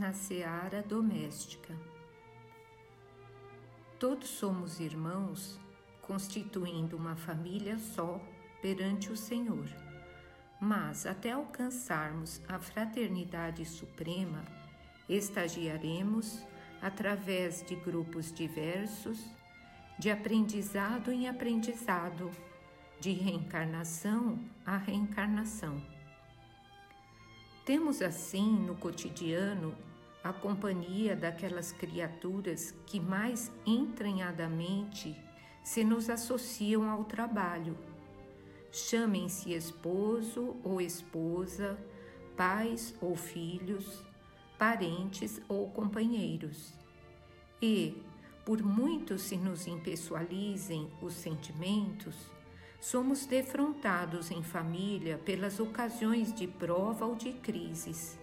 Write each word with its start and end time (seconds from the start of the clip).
na 0.00 0.14
seara 0.14 0.82
doméstica. 0.82 1.76
Todos 3.98 4.30
somos 4.30 4.80
irmãos, 4.80 5.60
constituindo 6.00 6.96
uma 6.96 7.16
família 7.16 7.78
só 7.78 8.18
perante 8.62 9.12
o 9.12 9.16
Senhor. 9.16 9.66
Mas 10.58 11.04
até 11.04 11.32
alcançarmos 11.32 12.40
a 12.48 12.58
fraternidade 12.58 13.64
suprema, 13.66 14.42
estagiaremos 15.06 16.46
através 16.80 17.62
de 17.62 17.76
grupos 17.76 18.32
diversos, 18.32 19.22
de 19.98 20.10
aprendizado 20.10 21.12
em 21.12 21.28
aprendizado, 21.28 22.30
de 22.98 23.12
reencarnação 23.12 24.38
a 24.64 24.78
reencarnação. 24.78 25.82
Temos 27.66 28.00
assim 28.00 28.50
no 28.50 28.74
cotidiano 28.74 29.76
a 30.22 30.32
companhia 30.32 31.16
daquelas 31.16 31.72
criaturas 31.72 32.74
que 32.86 33.00
mais 33.00 33.50
entranhadamente 33.66 35.16
se 35.62 35.82
nos 35.82 36.10
associam 36.10 36.88
ao 36.88 37.04
trabalho. 37.04 37.76
Chamem-se 38.72 39.52
esposo 39.52 40.56
ou 40.62 40.80
esposa, 40.80 41.78
pais 42.36 42.94
ou 43.00 43.16
filhos, 43.16 44.04
parentes 44.58 45.40
ou 45.48 45.68
companheiros. 45.70 46.74
E, 47.60 48.02
por 48.44 48.62
muito 48.62 49.18
se 49.18 49.36
nos 49.36 49.66
impessoalizem 49.66 50.90
os 51.02 51.14
sentimentos, 51.14 52.14
somos 52.80 53.26
defrontados 53.26 54.30
em 54.30 54.42
família 54.42 55.18
pelas 55.18 55.60
ocasiões 55.60 56.32
de 56.32 56.46
prova 56.46 57.04
ou 57.04 57.14
de 57.14 57.32
crises, 57.32 58.18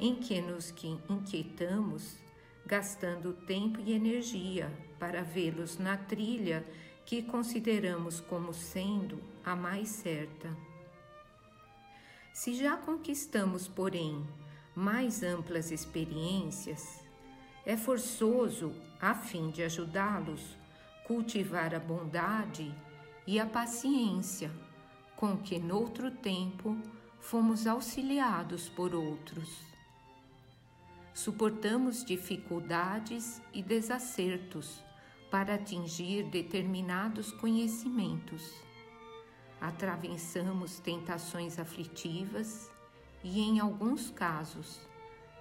em 0.00 0.14
que 0.16 0.40
nos 0.40 0.74
inquietamos, 1.08 2.16
gastando 2.64 3.34
tempo 3.34 3.78
e 3.80 3.92
energia 3.92 4.72
para 4.98 5.22
vê-los 5.22 5.78
na 5.78 5.96
trilha 5.96 6.66
que 7.04 7.22
consideramos 7.22 8.20
como 8.20 8.54
sendo 8.54 9.20
a 9.44 9.54
mais 9.54 9.88
certa. 9.90 10.56
Se 12.32 12.54
já 12.54 12.76
conquistamos, 12.76 13.68
porém, 13.68 14.26
mais 14.74 15.22
amplas 15.22 15.70
experiências, 15.70 17.04
é 17.66 17.76
forçoso, 17.76 18.72
a 19.00 19.14
fim 19.14 19.50
de 19.50 19.62
ajudá-los, 19.62 20.56
cultivar 21.06 21.74
a 21.74 21.78
bondade 21.78 22.74
e 23.26 23.38
a 23.38 23.44
paciência 23.44 24.50
com 25.16 25.36
que 25.36 25.58
noutro 25.58 26.10
tempo 26.10 26.78
fomos 27.20 27.66
auxiliados 27.66 28.70
por 28.70 28.94
outros. 28.94 29.69
Suportamos 31.12 32.04
dificuldades 32.04 33.42
e 33.52 33.62
desacertos 33.62 34.82
para 35.30 35.54
atingir 35.54 36.24
determinados 36.24 37.32
conhecimentos. 37.32 38.54
Atravessamos 39.60 40.78
tentações 40.78 41.58
aflitivas 41.58 42.70
e, 43.22 43.40
em 43.40 43.60
alguns 43.60 44.10
casos, 44.10 44.80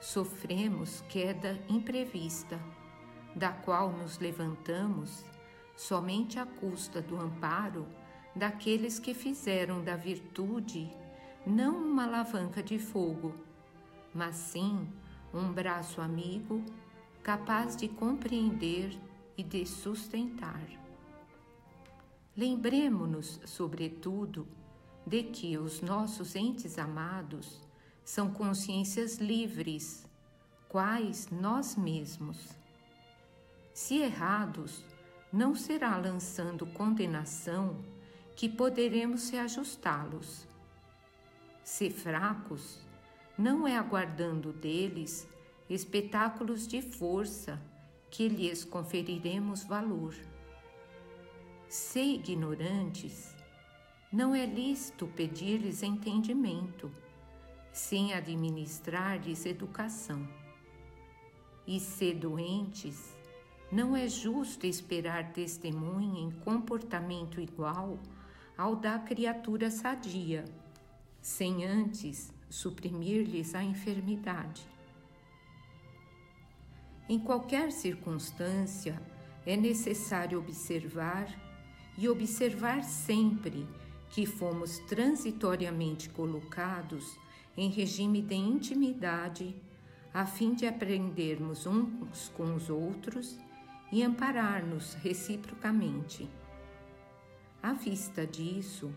sofremos 0.02 1.02
queda 1.09 1.59
imprevista, 1.70 2.59
da 3.36 3.52
qual 3.52 3.92
nos 3.92 4.17
levantamos 4.20 5.23
somente 5.76 6.39
à 6.39 6.45
custa 6.45 7.02
do 7.02 7.17
amparo 7.17 7.88
daqueles 8.36 9.00
que 9.00 9.14
fizeram 9.14 9.83
da 9.83 9.95
virtude 9.95 10.92
não 11.45 11.78
uma 11.78 12.04
alavanca 12.04 12.61
de 12.61 12.78
fogo, 12.78 13.33
mas 14.14 14.36
sim 14.36 14.88
um 15.33 15.52
braço 15.52 16.02
amigo 16.02 16.63
capaz 17.23 17.75
de 17.75 17.88
compreender 17.88 18.98
e 19.37 19.43
de 19.43 19.65
sustentar. 19.65 20.67
Lembremos-nos, 22.36 23.39
sobretudo, 23.45 24.48
de 25.05 25.23
que 25.23 25.58
os 25.58 25.81
nossos 25.81 26.36
entes 26.36 26.77
amados 26.77 27.61
são 28.04 28.31
consciências 28.31 29.17
livres, 29.17 30.05
quais 30.67 31.30
nós 31.30 31.75
mesmos. 31.75 32.49
Se 33.73 33.98
errados, 33.98 34.83
não 35.31 35.54
será 35.55 35.95
lançando 35.98 36.65
condenação 36.65 37.77
que 38.36 38.49
poderemos 38.49 39.30
reajustá-los. 39.30 40.48
Se 41.64 41.89
fracos, 41.89 42.80
não 43.39 43.66
é 43.66 43.77
aguardando 43.77 44.52
deles 44.52 45.26
espetáculos 45.70 46.67
de 46.67 46.82
força 46.82 47.58
que 48.11 48.27
lhes 48.27 48.66
conferiremos 48.66 49.64
valor. 49.64 50.14
Se 51.70 52.16
ignorantes, 52.16 53.33
não 54.11 54.36
é 54.36 54.45
lícito 54.45 55.08
pedir-lhes 55.08 55.83
entendimento, 55.83 56.92
sem 57.72 58.14
administrar-lhes 58.14 59.45
educação. 59.45 60.28
E 61.66 61.80
se 61.80 62.14
doentes, 62.14 63.16
não 63.72 63.95
é 63.95 64.10
justo 64.10 64.67
esperar 64.67 65.32
testemunho 65.32 66.28
em 66.28 66.32
comportamento 66.42 67.39
igual 67.39 67.99
ao 68.58 68.76
da 68.76 68.99
criatura 68.99 69.72
sadia, 69.72 70.44
sem 71.22 71.64
antes 71.64 72.38
suprimir-lhes 72.49 73.54
a 73.54 73.64
enfermidade. 73.64 74.64
Em 77.08 77.20
qualquer 77.20 77.71
circunstância, 77.71 79.02
é 79.45 79.55
necessário 79.55 80.37
observar 80.39 81.27
e 81.98 82.08
observar 82.08 82.83
sempre 82.83 83.67
que 84.10 84.26
fomos 84.26 84.80
transitoriamente 84.80 86.10
colocados 86.10 87.17
em 87.58 87.70
regime 87.70 88.21
de 88.21 88.36
intimidade, 88.36 89.55
a 90.14 90.26
fim 90.26 90.54
de 90.54 90.66
aprendermos 90.66 91.66
uns 91.66 92.30
com 92.30 92.55
os 92.55 92.70
outros 92.70 93.37
e 93.92 94.04
amparar-nos 94.04 94.93
reciprocamente. 94.95 96.30
À 97.61 97.73
vista 97.73 98.26
disso, 98.26 98.93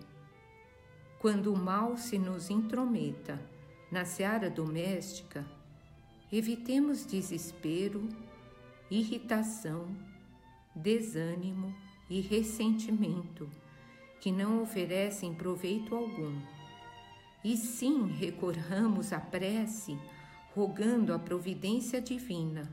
quando 1.22 1.52
o 1.52 1.56
mal 1.56 1.96
se 1.96 2.18
nos 2.18 2.50
intrometa 2.50 3.40
na 3.92 4.04
seara 4.04 4.50
doméstica, 4.50 5.46
evitemos 6.32 7.06
desespero, 7.06 8.08
irritação, 8.90 9.86
desânimo 10.74 11.72
e 12.10 12.20
ressentimento 12.20 13.48
que 14.20 14.32
não 14.32 14.64
oferecem 14.64 15.32
proveito 15.32 15.94
algum. 15.94 16.42
E 17.44 17.56
sim 17.56 18.08
recorramos 18.08 19.12
à 19.12 19.20
prece, 19.20 19.96
rogando 20.56 21.14
a 21.14 21.20
providência 21.20 22.00
divina, 22.00 22.68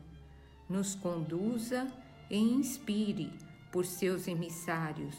nos 0.68 0.96
conduza 0.96 1.86
e 2.28 2.36
inspire 2.36 3.32
por 3.70 3.86
seus 3.86 4.26
emissários. 4.26 5.14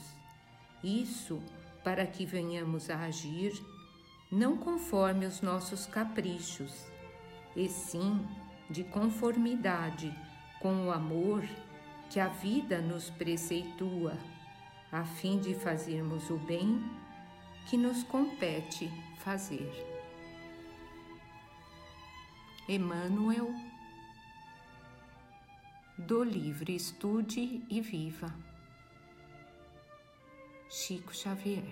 Isso 0.83 1.41
para 1.83 2.05
que 2.05 2.25
venhamos 2.25 2.89
a 2.89 2.99
agir 2.99 3.53
não 4.31 4.57
conforme 4.57 5.25
os 5.25 5.41
nossos 5.41 5.85
caprichos, 5.85 6.85
e 7.55 7.67
sim 7.67 8.25
de 8.69 8.83
conformidade 8.83 10.15
com 10.61 10.87
o 10.87 10.91
amor 10.91 11.43
que 12.09 12.19
a 12.19 12.27
vida 12.27 12.79
nos 12.79 13.09
preceitua, 13.09 14.17
a 14.91 15.03
fim 15.03 15.39
de 15.39 15.53
fazermos 15.53 16.29
o 16.29 16.37
bem 16.37 16.81
que 17.69 17.75
nos 17.75 18.03
compete 18.03 18.89
fazer. 19.17 19.69
Emmanuel 22.67 23.53
do 25.97 26.23
livro 26.23 26.71
Estude 26.71 27.63
e 27.69 27.81
Viva. 27.81 28.50
Chico 30.71 31.11
Xavier 31.11 31.63